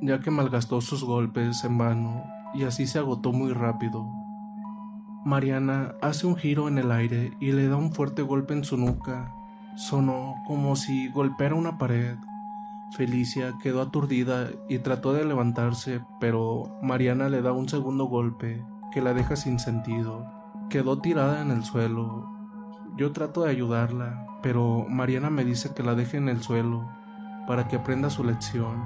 ya 0.00 0.20
que 0.20 0.30
malgastó 0.30 0.80
sus 0.80 1.02
golpes 1.04 1.64
en 1.64 1.78
vano 1.78 2.24
y 2.52 2.64
así 2.64 2.86
se 2.86 2.98
agotó 2.98 3.32
muy 3.32 3.52
rápido. 3.52 4.06
Mariana 5.24 5.94
hace 6.02 6.26
un 6.26 6.36
giro 6.36 6.68
en 6.68 6.78
el 6.78 6.92
aire 6.92 7.32
y 7.40 7.52
le 7.52 7.68
da 7.68 7.76
un 7.76 7.92
fuerte 7.92 8.22
golpe 8.22 8.52
en 8.52 8.64
su 8.64 8.76
nuca. 8.76 9.32
Sonó 9.76 10.34
como 10.46 10.76
si 10.76 11.08
golpeara 11.08 11.54
una 11.54 11.78
pared. 11.78 12.16
Felicia 12.96 13.54
quedó 13.62 13.80
aturdida 13.80 14.50
y 14.68 14.78
trató 14.78 15.14
de 15.14 15.24
levantarse, 15.24 16.02
pero 16.20 16.78
Mariana 16.82 17.28
le 17.28 17.40
da 17.40 17.52
un 17.52 17.68
segundo 17.68 18.04
golpe 18.04 18.62
que 18.92 19.00
la 19.00 19.14
deja 19.14 19.36
sin 19.36 19.58
sentido. 19.58 20.26
Quedó 20.68 21.00
tirada 21.00 21.40
en 21.40 21.50
el 21.50 21.64
suelo. 21.64 22.33
Yo 22.96 23.10
trato 23.10 23.42
de 23.42 23.50
ayudarla, 23.50 24.26
pero 24.40 24.86
Mariana 24.88 25.28
me 25.28 25.44
dice 25.44 25.74
que 25.74 25.82
la 25.82 25.96
deje 25.96 26.16
en 26.16 26.28
el 26.28 26.42
suelo 26.42 26.88
para 27.48 27.66
que 27.66 27.76
aprenda 27.76 28.08
su 28.08 28.22
lección. 28.22 28.84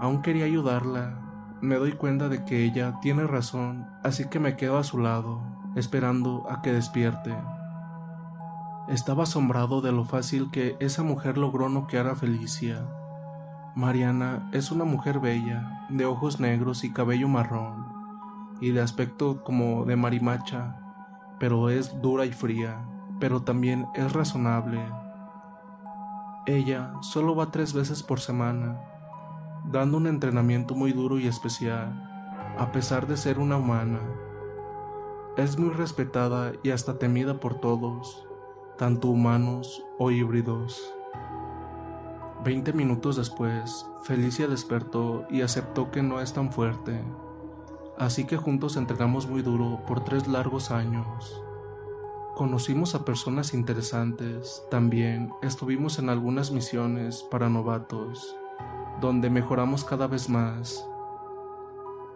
Aún 0.00 0.22
quería 0.22 0.46
ayudarla. 0.46 1.18
Me 1.60 1.74
doy 1.74 1.92
cuenta 1.92 2.30
de 2.30 2.44
que 2.44 2.64
ella 2.64 2.98
tiene 3.02 3.26
razón, 3.26 3.86
así 4.02 4.28
que 4.28 4.40
me 4.40 4.56
quedo 4.56 4.78
a 4.78 4.84
su 4.84 4.98
lado, 4.98 5.42
esperando 5.74 6.46
a 6.48 6.62
que 6.62 6.72
despierte. 6.72 7.36
Estaba 8.88 9.24
asombrado 9.24 9.82
de 9.82 9.92
lo 9.92 10.04
fácil 10.04 10.50
que 10.50 10.76
esa 10.80 11.02
mujer 11.02 11.36
logró 11.36 11.68
noquear 11.68 12.06
a 12.06 12.16
Felicia. 12.16 12.86
Mariana 13.74 14.48
es 14.52 14.70
una 14.70 14.84
mujer 14.84 15.20
bella, 15.20 15.86
de 15.90 16.06
ojos 16.06 16.40
negros 16.40 16.84
y 16.84 16.92
cabello 16.92 17.28
marrón, 17.28 17.86
y 18.62 18.70
de 18.70 18.80
aspecto 18.80 19.44
como 19.44 19.84
de 19.84 19.96
marimacha, 19.96 20.87
pero 21.38 21.70
es 21.70 22.00
dura 22.00 22.26
y 22.26 22.32
fría, 22.32 22.84
pero 23.20 23.42
también 23.42 23.86
es 23.94 24.12
razonable. 24.12 24.80
Ella 26.46 26.92
solo 27.02 27.36
va 27.36 27.50
tres 27.50 27.74
veces 27.74 28.02
por 28.02 28.20
semana, 28.20 28.80
dando 29.70 29.98
un 29.98 30.06
entrenamiento 30.06 30.74
muy 30.74 30.92
duro 30.92 31.18
y 31.18 31.26
especial, 31.26 32.04
a 32.58 32.72
pesar 32.72 33.06
de 33.06 33.16
ser 33.16 33.38
una 33.38 33.56
humana. 33.56 34.00
Es 35.36 35.58
muy 35.58 35.70
respetada 35.70 36.52
y 36.62 36.70
hasta 36.70 36.98
temida 36.98 37.38
por 37.38 37.54
todos, 37.60 38.26
tanto 38.76 39.08
humanos 39.08 39.84
o 39.98 40.10
híbridos. 40.10 40.94
Veinte 42.44 42.72
minutos 42.72 43.16
después, 43.16 43.86
Felicia 44.04 44.46
despertó 44.46 45.26
y 45.28 45.42
aceptó 45.42 45.90
que 45.90 46.02
no 46.02 46.20
es 46.20 46.32
tan 46.32 46.52
fuerte, 46.52 47.02
así 47.98 48.24
que 48.24 48.36
juntos 48.36 48.76
entrenamos 48.76 49.26
muy 49.28 49.42
duro 49.42 49.80
por 49.86 50.04
tres 50.04 50.28
largos 50.28 50.70
años. 50.70 51.42
Conocimos 52.36 52.94
a 52.94 53.04
personas 53.04 53.52
interesantes, 53.52 54.62
también 54.70 55.32
estuvimos 55.42 55.98
en 55.98 56.08
algunas 56.08 56.52
misiones 56.52 57.24
para 57.24 57.48
novatos 57.48 58.36
donde 59.00 59.30
mejoramos 59.30 59.84
cada 59.84 60.06
vez 60.06 60.28
más. 60.28 60.88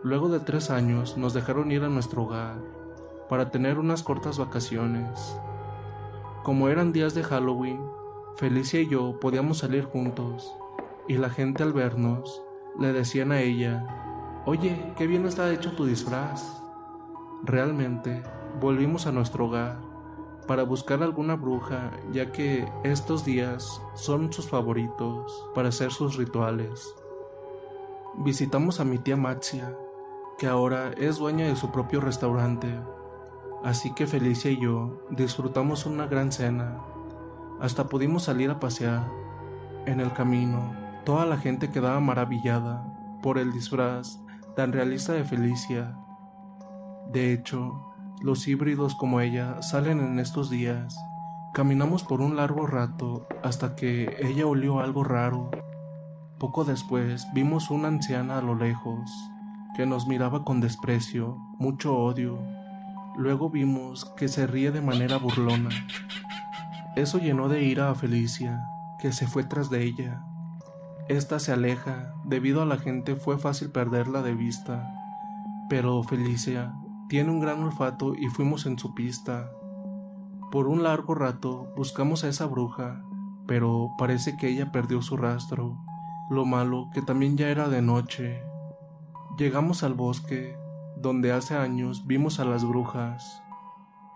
Luego 0.03 0.29
de 0.29 0.41
tres 0.41 0.71
años 0.71 1.17
nos 1.17 1.33
dejaron 1.33 1.71
ir 1.71 1.85
a 1.85 1.89
nuestro 1.89 2.25
hogar 2.25 2.59
para 3.29 3.51
tener 3.51 3.79
unas 3.79 4.03
cortas 4.03 4.39
vacaciones. 4.39 5.37
Como 6.43 6.69
eran 6.69 6.93
días 6.93 7.15
de 7.15 7.23
Halloween, 7.23 7.81
Felicia 8.37 8.81
y 8.81 8.89
yo 8.89 9.21
podíamos 9.21 9.59
salir 9.59 9.85
juntos, 9.85 10.57
y 11.07 11.19
la 11.19 11.31
gente 11.31 11.63
al 11.63 11.73
vernos 11.73 12.43
le 12.79 12.93
decían 12.93 13.31
a 13.31 13.41
ella, 13.41 14.12
Oye, 14.45 14.93
qué 14.97 15.07
bien 15.07 15.25
está 15.25 15.53
hecho 15.53 15.71
tu 15.77 15.85
disfraz. 15.85 16.61
Realmente, 17.45 18.25
volvimos 18.61 19.07
a 19.07 19.13
nuestro 19.13 19.47
hogar, 19.47 19.79
para 20.49 20.65
buscar 20.65 21.01
alguna 21.01 21.37
bruja, 21.37 21.93
ya 22.11 22.33
que 22.33 22.67
estos 22.83 23.25
días 23.25 23.81
son 23.95 24.33
sus 24.33 24.49
favoritos 24.49 25.49
para 25.55 25.69
hacer 25.69 25.93
sus 25.93 26.17
rituales. 26.17 26.93
Visitamos 28.17 28.81
a 28.81 28.85
mi 28.85 28.99
tía 28.99 29.17
Maxia, 29.17 29.77
que 30.39 30.49
ahora 30.49 30.91
es 30.97 31.19
dueña 31.19 31.47
de 31.47 31.55
su 31.55 31.71
propio 31.71 32.01
restaurante, 32.01 32.81
así 33.63 33.95
que 33.95 34.09
Felicia 34.09 34.51
y 34.51 34.61
yo 34.61 35.07
disfrutamos 35.11 35.87
una 35.87 36.09
gran 36.09 36.33
cena. 36.33 36.79
Hasta 37.61 37.89
pudimos 37.89 38.25
salir 38.25 38.51
a 38.51 38.59
pasear. 38.59 39.09
En 39.87 40.01
el 40.01 40.13
camino, 40.13 40.75
toda 41.05 41.27
la 41.27 41.37
gente 41.37 41.71
quedaba 41.71 42.01
maravillada 42.01 42.85
por 43.23 43.39
el 43.39 43.53
disfraz 43.53 44.22
tan 44.55 44.73
realista 44.73 45.13
de 45.13 45.25
Felicia. 45.25 45.97
De 47.11 47.33
hecho, 47.33 47.93
los 48.23 48.47
híbridos 48.47 48.95
como 48.95 49.21
ella 49.21 49.63
salen 49.63 50.01
en 50.01 50.19
estos 50.19 50.51
días. 50.51 50.97
Caminamos 51.55 52.05
por 52.05 52.21
un 52.21 52.37
largo 52.37 52.67
rato 52.67 53.27
hasta 53.43 53.75
que 53.75 54.17
ella 54.21 54.47
olió 54.47 54.81
algo 54.81 55.05
raro. 55.05 55.51
Poco 56.39 56.65
después 56.65 57.27
vimos 57.35 57.71
una 57.71 57.89
anciana 57.89 58.39
a 58.39 58.43
lo 58.43 58.55
lejos 58.55 59.11
que 59.75 59.87
nos 59.87 60.07
miraba 60.07 60.45
con 60.45 60.61
desprecio, 60.61 61.39
mucho 61.59 61.97
odio. 61.97 62.39
Luego 63.17 63.51
vimos 63.51 64.05
que 64.17 64.29
se 64.29 64.47
ríe 64.47 64.71
de 64.71 64.83
manera 64.83 65.17
burlona. 65.17 65.71
Eso 66.95 67.19
llenó 67.19 67.49
de 67.49 67.63
ira 67.63 67.91
a 67.91 67.95
Felicia, 67.95 68.65
que 68.99 69.13
se 69.13 69.27
fue 69.27 69.45
tras 69.45 69.71
de 69.71 69.83
ella. 69.83 70.23
Esta 71.13 71.39
se 71.41 71.53
aleja, 71.53 72.15
debido 72.25 72.63
a 72.63 72.65
la 72.65 72.79
gente 72.79 73.17
fue 73.17 73.37
fácil 73.37 73.69
perderla 73.71 74.23
de 74.23 74.35
vista, 74.35 74.95
pero 75.69 76.03
Felicia 76.03 76.73
tiene 77.11 77.31
un 77.31 77.39
gran 77.39 77.63
olfato 77.63 78.15
y 78.15 78.29
fuimos 78.29 78.65
en 78.65 78.79
su 78.79 78.95
pista. 78.95 79.53
Por 80.51 80.69
un 80.69 80.83
largo 80.83 81.15
rato 81.15 81.71
buscamos 81.77 82.25
a 82.25 82.29
esa 82.29 82.47
bruja, 82.47 83.05
pero 83.47 83.91
parece 83.99 84.39
que 84.39 84.49
ella 84.49 84.73
perdió 84.73 85.03
su 85.03 85.19
rastro. 85.19 85.77
Lo 86.31 86.47
malo 86.47 86.89
que 86.95 87.03
también 87.03 87.37
ya 87.37 87.51
era 87.51 87.69
de 87.69 87.83
noche. 87.83 88.43
Llegamos 89.37 89.83
al 89.83 89.93
bosque, 89.93 90.57
donde 90.97 91.33
hace 91.33 91.55
años 91.55 92.07
vimos 92.07 92.41
a 92.41 92.47
las 92.47 92.65
brujas. 92.65 93.43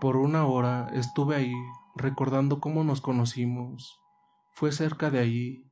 Por 0.00 0.16
una 0.16 0.46
hora 0.46 0.88
estuve 0.94 1.36
ahí 1.36 1.54
recordando 1.94 2.58
cómo 2.58 2.84
nos 2.84 3.02
conocimos. 3.02 4.00
Fue 4.54 4.72
cerca 4.72 5.10
de 5.10 5.18
allí 5.18 5.66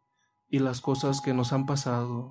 y 0.54 0.61
las 0.61 0.80
cosas 0.80 1.20
que 1.20 1.34
nos 1.34 1.52
han 1.52 1.66
pasado. 1.66 2.30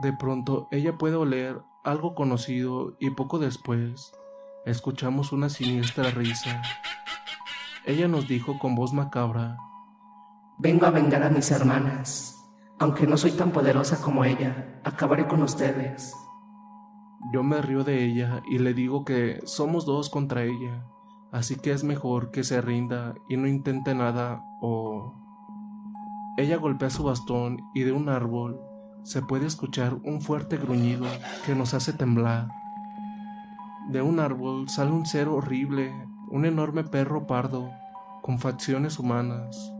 De 0.00 0.14
pronto 0.14 0.66
ella 0.70 0.96
puede 0.96 1.16
oler 1.16 1.60
algo 1.84 2.14
conocido 2.14 2.96
y 3.00 3.10
poco 3.10 3.38
después 3.38 4.14
escuchamos 4.64 5.30
una 5.30 5.50
siniestra 5.50 6.10
risa. 6.10 6.62
Ella 7.84 8.08
nos 8.08 8.28
dijo 8.28 8.58
con 8.58 8.74
voz 8.74 8.94
macabra, 8.94 9.58
Vengo 10.56 10.86
a 10.86 10.90
vengar 10.90 11.22
a 11.22 11.28
mis 11.28 11.50
hermanas. 11.50 12.34
Aunque 12.78 13.06
no 13.06 13.18
soy 13.18 13.32
tan 13.32 13.50
poderosa 13.50 14.00
como 14.00 14.24
ella, 14.24 14.80
acabaré 14.82 15.26
con 15.26 15.42
ustedes. 15.42 16.14
Yo 17.30 17.42
me 17.42 17.60
río 17.60 17.84
de 17.84 18.06
ella 18.06 18.42
y 18.50 18.58
le 18.58 18.72
digo 18.72 19.04
que 19.04 19.42
somos 19.44 19.84
dos 19.84 20.08
contra 20.08 20.44
ella, 20.44 20.86
así 21.30 21.56
que 21.56 21.72
es 21.72 21.84
mejor 21.84 22.30
que 22.30 22.42
se 22.42 22.62
rinda 22.62 23.16
y 23.28 23.36
no 23.36 23.46
intente 23.46 23.94
nada 23.94 24.42
o... 24.62 25.27
Ella 26.38 26.56
golpea 26.56 26.88
su 26.88 27.02
bastón 27.02 27.64
y 27.74 27.82
de 27.82 27.90
un 27.90 28.08
árbol 28.08 28.60
se 29.02 29.22
puede 29.22 29.48
escuchar 29.48 29.94
un 30.04 30.20
fuerte 30.20 30.56
gruñido 30.56 31.04
que 31.44 31.56
nos 31.56 31.74
hace 31.74 31.92
temblar. 31.92 32.46
De 33.88 34.02
un 34.02 34.20
árbol 34.20 34.68
sale 34.68 34.92
un 34.92 35.04
ser 35.04 35.26
horrible, 35.26 35.92
un 36.28 36.44
enorme 36.44 36.84
perro 36.84 37.26
pardo, 37.26 37.72
con 38.22 38.38
facciones 38.38 39.00
humanas. 39.00 39.72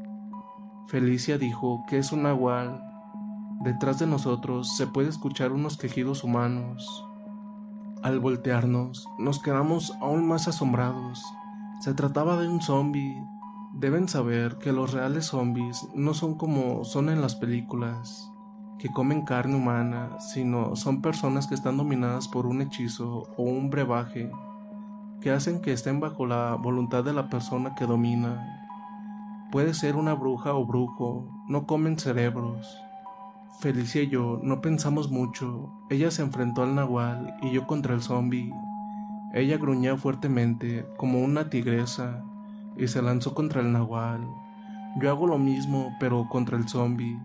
Felicia 0.89 1.39
dijo 1.39 1.85
que 1.89 1.99
es 1.99 2.11
un 2.11 2.25
nahual. 2.25 2.83
Detrás 3.63 4.01
de 4.01 4.09
nosotros 4.09 4.77
se 4.77 4.89
puede 4.89 5.11
escuchar 5.11 5.53
unos 5.53 5.77
quejidos 5.77 6.25
humanos. 6.25 7.07
Al 8.03 8.19
voltearnos, 8.19 9.07
nos 9.17 9.41
quedamos 9.41 9.97
aún 10.01 10.27
más 10.27 10.49
asombrados. 10.49 11.23
Se 11.79 11.95
trataba 11.95 12.37
de 12.41 12.49
un 12.49 12.61
zombie. 12.61 13.23
Deben 13.79 14.09
saber 14.09 14.57
que 14.59 14.73
los 14.73 14.93
reales 14.93 15.27
zombies 15.27 15.87
no 15.95 16.13
son 16.13 16.35
como 16.35 16.83
son 16.83 17.09
en 17.09 17.21
las 17.21 17.37
películas 17.37 18.29
que 18.77 18.89
comen 18.89 19.25
carne 19.25 19.55
humana, 19.55 20.19
sino 20.19 20.75
son 20.75 21.01
personas 21.01 21.47
que 21.47 21.55
están 21.55 21.77
dominadas 21.77 22.27
por 22.27 22.47
un 22.47 22.61
hechizo 22.61 23.29
o 23.37 23.43
un 23.45 23.71
brebaje 23.71 24.33
que 25.21 25.31
hacen 25.31 25.63
que 25.63 25.73
estén 25.73 26.01
bajo 26.01 26.27
la 26.27 26.57
voluntad 26.57 27.05
de 27.05 27.13
la 27.13 27.29
persona 27.29 27.77
que 27.77 27.87
domina. 27.87 28.67
Puede 29.53 29.75
ser 29.75 29.95
una 29.95 30.15
bruja 30.15 30.55
o 30.55 30.67
brujo, 30.67 31.29
no 31.47 31.65
comen 31.65 32.01
cerebros. 32.01 32.77
Felicia 33.61 34.03
y 34.03 34.09
yo 34.09 34.41
no 34.43 34.61
pensamos 34.61 35.09
mucho. 35.09 35.73
Ella 35.89 36.11
se 36.11 36.23
enfrentó 36.23 36.65
al 36.65 36.75
nahual 36.75 37.37
y 37.43 37.53
yo 37.53 37.69
contra 37.69 37.95
el 37.95 38.03
zombie. 38.03 38.53
Ella 39.35 39.57
gruñía 39.57 39.97
fuertemente, 39.97 40.85
como 40.97 41.21
una 41.21 41.49
tigresa, 41.49 42.25
y 42.79 42.89
se 42.89 43.03
lanzó 43.03 43.35
contra 43.35 43.61
el 43.61 43.73
nahual. 43.73 44.27
Yo 45.01 45.11
hago 45.11 45.27
lo 45.27 45.39
mismo, 45.39 45.95
pero 46.01 46.27
contra 46.29 46.57
el 46.57 46.69
zombie 46.69 47.19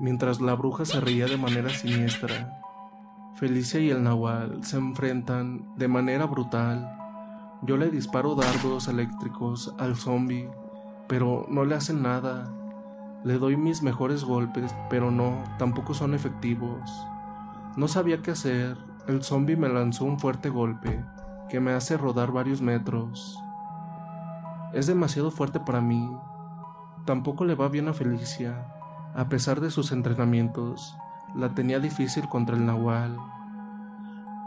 mientras 0.00 0.40
la 0.40 0.54
bruja 0.54 0.84
se 0.84 0.98
reía 0.98 1.26
de 1.26 1.36
manera 1.36 1.68
siniestra. 1.68 2.58
Felicia 3.34 3.80
y 3.80 3.90
el 3.90 4.02
Nahual 4.02 4.64
se 4.64 4.78
enfrentan 4.78 5.76
de 5.76 5.88
manera 5.88 6.26
brutal. 6.26 6.96
Yo 7.62 7.76
le 7.76 7.90
disparo 7.90 8.34
dardos 8.34 8.88
eléctricos 8.88 9.74
al 9.78 9.94
zombie, 9.96 10.48
pero 11.06 11.46
no 11.48 11.64
le 11.64 11.74
hacen 11.74 12.02
nada. 12.02 12.50
Le 13.22 13.38
doy 13.38 13.56
mis 13.56 13.82
mejores 13.82 14.24
golpes, 14.24 14.74
pero 14.88 15.10
no, 15.10 15.44
tampoco 15.58 15.92
son 15.92 16.14
efectivos. 16.14 17.06
No 17.76 17.86
sabía 17.86 18.22
qué 18.22 18.30
hacer. 18.30 18.78
El 19.06 19.22
zombie 19.22 19.56
me 19.56 19.68
lanzó 19.68 20.06
un 20.06 20.18
fuerte 20.18 20.48
golpe 20.48 21.04
que 21.50 21.60
me 21.60 21.72
hace 21.72 21.96
rodar 21.98 22.32
varios 22.32 22.62
metros. 22.62 23.38
Es 24.72 24.86
demasiado 24.86 25.30
fuerte 25.30 25.58
para 25.58 25.80
mí. 25.80 26.16
Tampoco 27.04 27.44
le 27.44 27.54
va 27.54 27.68
bien 27.68 27.88
a 27.88 27.92
Felicia. 27.92 28.66
A 29.14 29.28
pesar 29.28 29.60
de 29.60 29.70
sus 29.70 29.90
entrenamientos, 29.90 30.96
la 31.34 31.54
tenía 31.54 31.80
difícil 31.80 32.28
contra 32.28 32.56
el 32.56 32.64
nahual, 32.64 33.16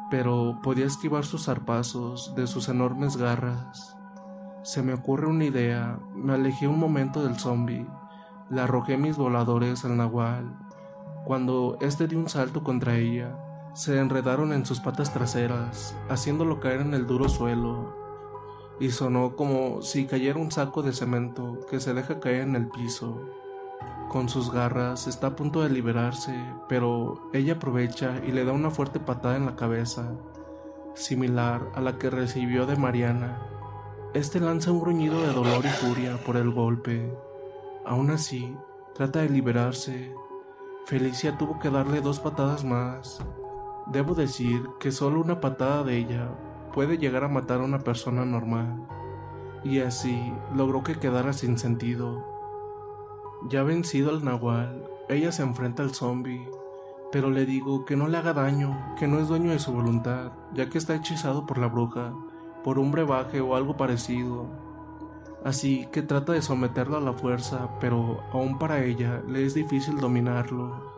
pero 0.10 0.60
podía 0.64 0.86
esquivar 0.86 1.26
sus 1.26 1.46
zarpazos 1.46 2.36
de 2.36 2.48
sus 2.48 2.70
enormes 2.70 3.18
garras. 3.18 3.98
Se 4.64 4.82
me 4.82 4.94
ocurre 4.94 5.28
una 5.28 5.44
idea, 5.44 6.00
me 6.16 6.34
alejé 6.34 6.68
un 6.68 6.80
momento 6.80 7.24
del 7.24 7.38
zombie, 7.38 7.86
le 8.50 8.62
arrojé 8.62 8.98
mis 8.98 9.18
voladores 9.18 9.84
al 9.84 9.98
nahual. 9.98 10.58
Cuando 11.26 11.78
éste 11.82 12.08
dio 12.08 12.20
un 12.20 12.30
salto 12.30 12.64
contra 12.64 12.96
ella, 12.96 13.36
se 13.74 14.00
enredaron 14.00 14.54
en 14.54 14.66
sus 14.66 14.80
patas 14.80 15.12
traseras, 15.12 15.98
haciéndolo 16.10 16.60
caer 16.60 16.82
en 16.82 16.94
el 16.94 17.08
duro 17.08 17.28
suelo, 17.28 18.03
y 18.80 18.92
sonó 18.92 19.36
como 19.36 19.82
si 19.82 20.06
cayera 20.06 20.40
un 20.40 20.52
saco 20.52 20.82
de 20.82 20.94
cemento 20.94 21.60
que 21.70 21.80
se 21.80 21.94
deja 21.94 22.20
caer 22.20 22.42
en 22.42 22.56
el 22.56 22.68
piso. 22.68 23.20
Con 24.10 24.30
sus 24.30 24.52
garras 24.52 25.08
está 25.08 25.28
a 25.28 25.36
punto 25.36 25.62
de 25.62 25.70
liberarse, 25.70 26.36
pero 26.70 27.30
ella 27.34 27.54
aprovecha 27.54 28.22
y 28.26 28.32
le 28.32 28.46
da 28.46 28.52
una 28.52 28.70
fuerte 28.70 29.00
patada 29.00 29.36
en 29.36 29.46
la 29.46 29.56
cabeza, 29.56 30.12
similar 30.94 31.72
a 31.74 31.82
la 31.82 31.98
que 31.98 32.10
recibió 32.10 32.66
de 32.66 32.76
Mariana. 32.76 33.42
Este 34.14 34.40
lanza 34.40 34.72
un 34.72 34.82
gruñido 34.82 35.22
de 35.22 35.34
dolor 35.34 35.66
y 35.66 35.70
furia 35.70 36.18
por 36.24 36.38
el 36.38 36.52
golpe. 36.52 37.12
Aún 37.86 38.12
así, 38.12 38.56
trata 38.94 39.22
de 39.22 39.30
liberarse. 39.30 40.14
Felicia 40.86 41.38
tuvo 41.38 41.58
que 41.60 41.72
darle 41.72 42.02
dos 42.02 42.20
patadas 42.20 42.64
más. 42.64 43.20
Debo 43.88 44.14
decir 44.14 44.64
que 44.80 44.92
solo 44.92 45.20
una 45.20 45.42
patada 45.42 45.84
de 45.84 45.98
ella 45.98 46.30
puede 46.74 46.98
llegar 46.98 47.24
a 47.24 47.30
matar 47.30 47.62
a 47.62 47.66
una 47.66 47.80
persona 47.80 48.26
normal. 48.26 48.86
Y 49.64 49.80
así 49.80 50.34
logró 50.54 50.84
que 50.84 50.96
quedara 50.96 51.32
sin 51.32 51.58
sentido. 51.58 52.26
Ya 53.50 53.64
vencido 53.64 54.10
al 54.10 54.26
nahual, 54.26 54.84
ella 55.08 55.32
se 55.32 55.44
enfrenta 55.44 55.84
al 55.84 55.94
zombie, 55.94 56.50
pero 57.12 57.30
le 57.30 57.46
digo 57.46 57.86
que 57.86 57.96
no 57.96 58.08
le 58.08 58.18
haga 58.18 58.34
daño, 58.34 58.96
que 58.98 59.08
no 59.08 59.20
es 59.20 59.28
dueño 59.28 59.52
de 59.52 59.60
su 59.60 59.72
voluntad, 59.72 60.32
ya 60.54 60.70
que 60.70 60.78
está 60.78 60.96
hechizado 60.96 61.46
por 61.46 61.58
la 61.58 61.68
bruja, 61.68 62.14
por 62.64 62.80
un 62.80 62.92
brebaje 62.92 63.40
o 63.42 63.56
algo 63.56 63.78
parecido. 63.78 64.48
Así 65.44 65.88
que 65.92 66.02
trata 66.02 66.32
de 66.32 66.42
someterlo 66.42 66.98
a 66.98 67.02
la 67.02 67.14
fuerza, 67.14 67.70
pero 67.80 68.22
aún 68.32 68.58
para 68.58 68.84
ella 68.84 69.22
le 69.28 69.46
es 69.46 69.54
difícil 69.54 69.98
dominarlo. 69.98 70.93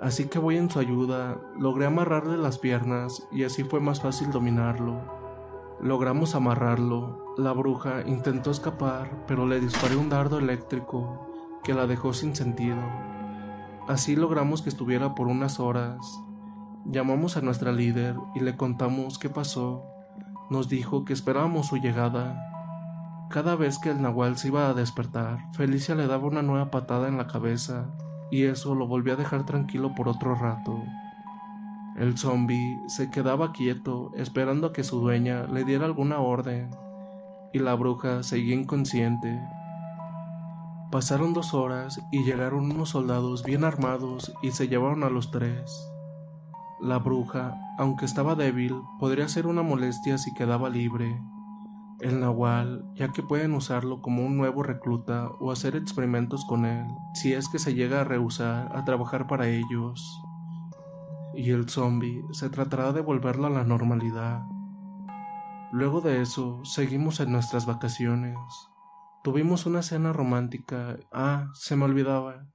Así 0.00 0.26
que 0.26 0.38
voy 0.38 0.58
en 0.58 0.70
su 0.70 0.78
ayuda, 0.78 1.40
logré 1.58 1.86
amarrarle 1.86 2.36
las 2.36 2.58
piernas 2.58 3.26
y 3.32 3.44
así 3.44 3.64
fue 3.64 3.80
más 3.80 4.02
fácil 4.02 4.30
dominarlo. 4.30 5.00
Logramos 5.80 6.34
amarrarlo. 6.34 7.34
La 7.38 7.52
bruja 7.52 8.02
intentó 8.06 8.50
escapar, 8.50 9.24
pero 9.26 9.46
le 9.46 9.58
disparé 9.58 9.96
un 9.96 10.10
dardo 10.10 10.38
eléctrico 10.38 11.26
que 11.64 11.72
la 11.72 11.86
dejó 11.86 12.12
sin 12.12 12.36
sentido. 12.36 12.76
Así 13.88 14.16
logramos 14.16 14.60
que 14.60 14.68
estuviera 14.68 15.14
por 15.14 15.28
unas 15.28 15.60
horas. 15.60 15.98
Llamamos 16.84 17.38
a 17.38 17.40
nuestra 17.40 17.72
líder 17.72 18.16
y 18.34 18.40
le 18.40 18.56
contamos 18.56 19.18
qué 19.18 19.30
pasó. 19.30 19.84
Nos 20.50 20.68
dijo 20.68 21.06
que 21.06 21.14
esperábamos 21.14 21.68
su 21.68 21.78
llegada. 21.78 22.42
Cada 23.30 23.56
vez 23.56 23.78
que 23.78 23.90
el 23.90 24.02
nahual 24.02 24.36
se 24.36 24.48
iba 24.48 24.68
a 24.68 24.74
despertar, 24.74 25.38
Felicia 25.54 25.94
le 25.94 26.06
daba 26.06 26.26
una 26.26 26.42
nueva 26.42 26.70
patada 26.70 27.08
en 27.08 27.16
la 27.16 27.26
cabeza 27.26 27.86
y 28.30 28.44
eso 28.44 28.74
lo 28.74 28.86
volvía 28.86 29.14
a 29.14 29.16
dejar 29.16 29.44
tranquilo 29.46 29.94
por 29.94 30.08
otro 30.08 30.34
rato. 30.34 30.82
El 31.96 32.18
zombie 32.18 32.78
se 32.88 33.10
quedaba 33.10 33.52
quieto 33.52 34.10
esperando 34.14 34.66
a 34.66 34.72
que 34.72 34.84
su 34.84 35.00
dueña 35.00 35.44
le 35.44 35.64
diera 35.64 35.86
alguna 35.86 36.18
orden 36.18 36.70
y 37.52 37.58
la 37.58 37.74
bruja 37.74 38.22
seguía 38.22 38.54
inconsciente. 38.54 39.40
Pasaron 40.90 41.32
dos 41.32 41.54
horas 41.54 42.00
y 42.12 42.22
llegaron 42.22 42.70
unos 42.70 42.90
soldados 42.90 43.42
bien 43.44 43.64
armados 43.64 44.32
y 44.42 44.50
se 44.50 44.68
llevaron 44.68 45.04
a 45.04 45.10
los 45.10 45.30
tres. 45.30 45.90
La 46.80 46.98
bruja, 46.98 47.58
aunque 47.78 48.04
estaba 48.04 48.34
débil, 48.34 48.82
podría 49.00 49.26
ser 49.28 49.46
una 49.46 49.62
molestia 49.62 50.18
si 50.18 50.34
quedaba 50.34 50.68
libre. 50.68 51.18
El 52.00 52.20
nahual, 52.20 52.84
ya 52.94 53.08
que 53.12 53.22
pueden 53.22 53.54
usarlo 53.54 54.02
como 54.02 54.24
un 54.24 54.36
nuevo 54.36 54.62
recluta 54.62 55.28
o 55.40 55.50
hacer 55.50 55.76
experimentos 55.76 56.44
con 56.44 56.66
él, 56.66 56.86
si 57.14 57.32
es 57.32 57.48
que 57.48 57.58
se 57.58 57.74
llega 57.74 58.02
a 58.02 58.04
rehusar 58.04 58.76
a 58.76 58.84
trabajar 58.84 59.26
para 59.26 59.48
ellos. 59.48 60.22
Y 61.34 61.50
el 61.50 61.68
zombie 61.68 62.22
se 62.32 62.50
tratará 62.50 62.92
de 62.92 63.00
volverlo 63.00 63.46
a 63.46 63.50
la 63.50 63.64
normalidad. 63.64 64.42
Luego 65.72 66.00
de 66.00 66.20
eso, 66.20 66.64
seguimos 66.64 67.20
en 67.20 67.32
nuestras 67.32 67.66
vacaciones. 67.66 68.36
Tuvimos 69.24 69.66
una 69.66 69.82
cena 69.82 70.12
romántica. 70.12 70.98
Ah, 71.12 71.48
se 71.54 71.76
me 71.76 71.84
olvidaba. 71.84 72.46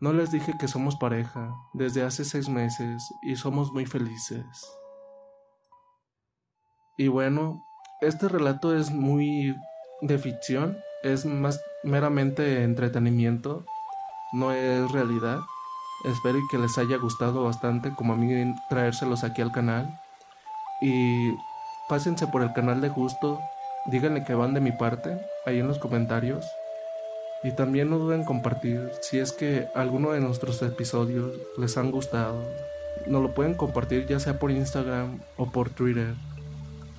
No 0.00 0.12
les 0.12 0.30
dije 0.30 0.52
que 0.58 0.68
somos 0.68 0.96
pareja 0.96 1.54
desde 1.72 2.02
hace 2.02 2.24
seis 2.24 2.48
meses 2.48 3.02
y 3.22 3.36
somos 3.36 3.72
muy 3.72 3.86
felices. 3.86 4.46
Y 6.96 7.08
bueno, 7.08 7.64
este 8.00 8.28
relato 8.28 8.76
es 8.76 8.90
muy 8.90 9.56
de 10.00 10.18
ficción, 10.18 10.78
es 11.02 11.24
más 11.24 11.60
meramente 11.82 12.62
entretenimiento, 12.62 13.64
no 14.32 14.52
es 14.52 14.90
realidad. 14.90 15.40
Espero 16.04 16.38
que 16.50 16.58
les 16.58 16.76
haya 16.76 16.96
gustado 16.98 17.44
bastante 17.44 17.94
como 17.94 18.12
a 18.12 18.16
mí 18.16 18.54
traérselos 18.68 19.24
aquí 19.24 19.40
al 19.40 19.52
canal. 19.52 20.00
Y 20.82 21.32
pásense 21.88 22.26
por 22.26 22.42
el 22.42 22.52
canal 22.52 22.80
de 22.80 22.90
Justo, 22.90 23.40
díganle 23.86 24.24
que 24.24 24.34
van 24.34 24.54
de 24.54 24.60
mi 24.60 24.72
parte, 24.72 25.18
ahí 25.46 25.60
en 25.60 25.68
los 25.68 25.78
comentarios. 25.78 26.44
Y 27.42 27.52
también 27.52 27.90
no 27.90 27.98
duden 27.98 28.20
en 28.20 28.26
compartir 28.26 28.90
si 29.00 29.18
es 29.18 29.32
que 29.32 29.68
alguno 29.74 30.12
de 30.12 30.20
nuestros 30.20 30.60
episodios 30.62 31.32
les 31.58 31.76
han 31.76 31.90
gustado. 31.90 32.42
Nos 33.06 33.22
lo 33.22 33.34
pueden 33.34 33.54
compartir 33.54 34.06
ya 34.06 34.18
sea 34.18 34.38
por 34.38 34.50
Instagram 34.50 35.20
o 35.36 35.50
por 35.50 35.70
Twitter. 35.70 36.14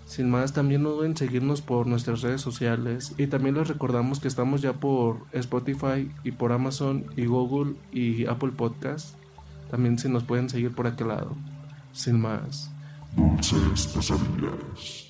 Sin 0.05 0.29
más, 0.29 0.53
también 0.53 0.83
no 0.83 0.91
duden 0.91 1.11
en 1.11 1.17
seguirnos 1.17 1.61
por 1.61 1.87
nuestras 1.87 2.21
redes 2.21 2.39
sociales 2.39 3.13
y 3.17 3.27
también 3.27 3.55
les 3.55 3.67
recordamos 3.67 4.19
que 4.19 4.27
estamos 4.27 4.61
ya 4.61 4.73
por 4.73 5.25
Spotify 5.31 6.11
y 6.23 6.31
por 6.31 6.51
Amazon 6.51 7.05
y 7.17 7.25
Google 7.25 7.75
y 7.91 8.27
Apple 8.27 8.51
Podcast. 8.51 9.15
También 9.71 9.97
si 9.97 10.07
nos 10.07 10.23
pueden 10.23 10.47
seguir 10.47 10.73
por 10.73 10.85
aquel 10.85 11.07
lado. 11.07 11.35
Sin 11.91 12.21
más. 12.21 12.69
Dulces 13.15 13.87
pesadillas. 13.87 15.05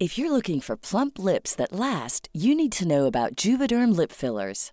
If 0.00 0.18
you're 0.18 0.30
looking 0.30 0.60
for 0.60 0.76
plump 0.76 1.18
lips 1.18 1.54
that 1.54 1.72
last, 1.72 2.28
you 2.34 2.54
need 2.54 2.72
to 2.72 2.86
know 2.86 3.06
about 3.06 3.36
Juvederm 3.36 3.96
lip 3.96 4.12
fillers. 4.12 4.72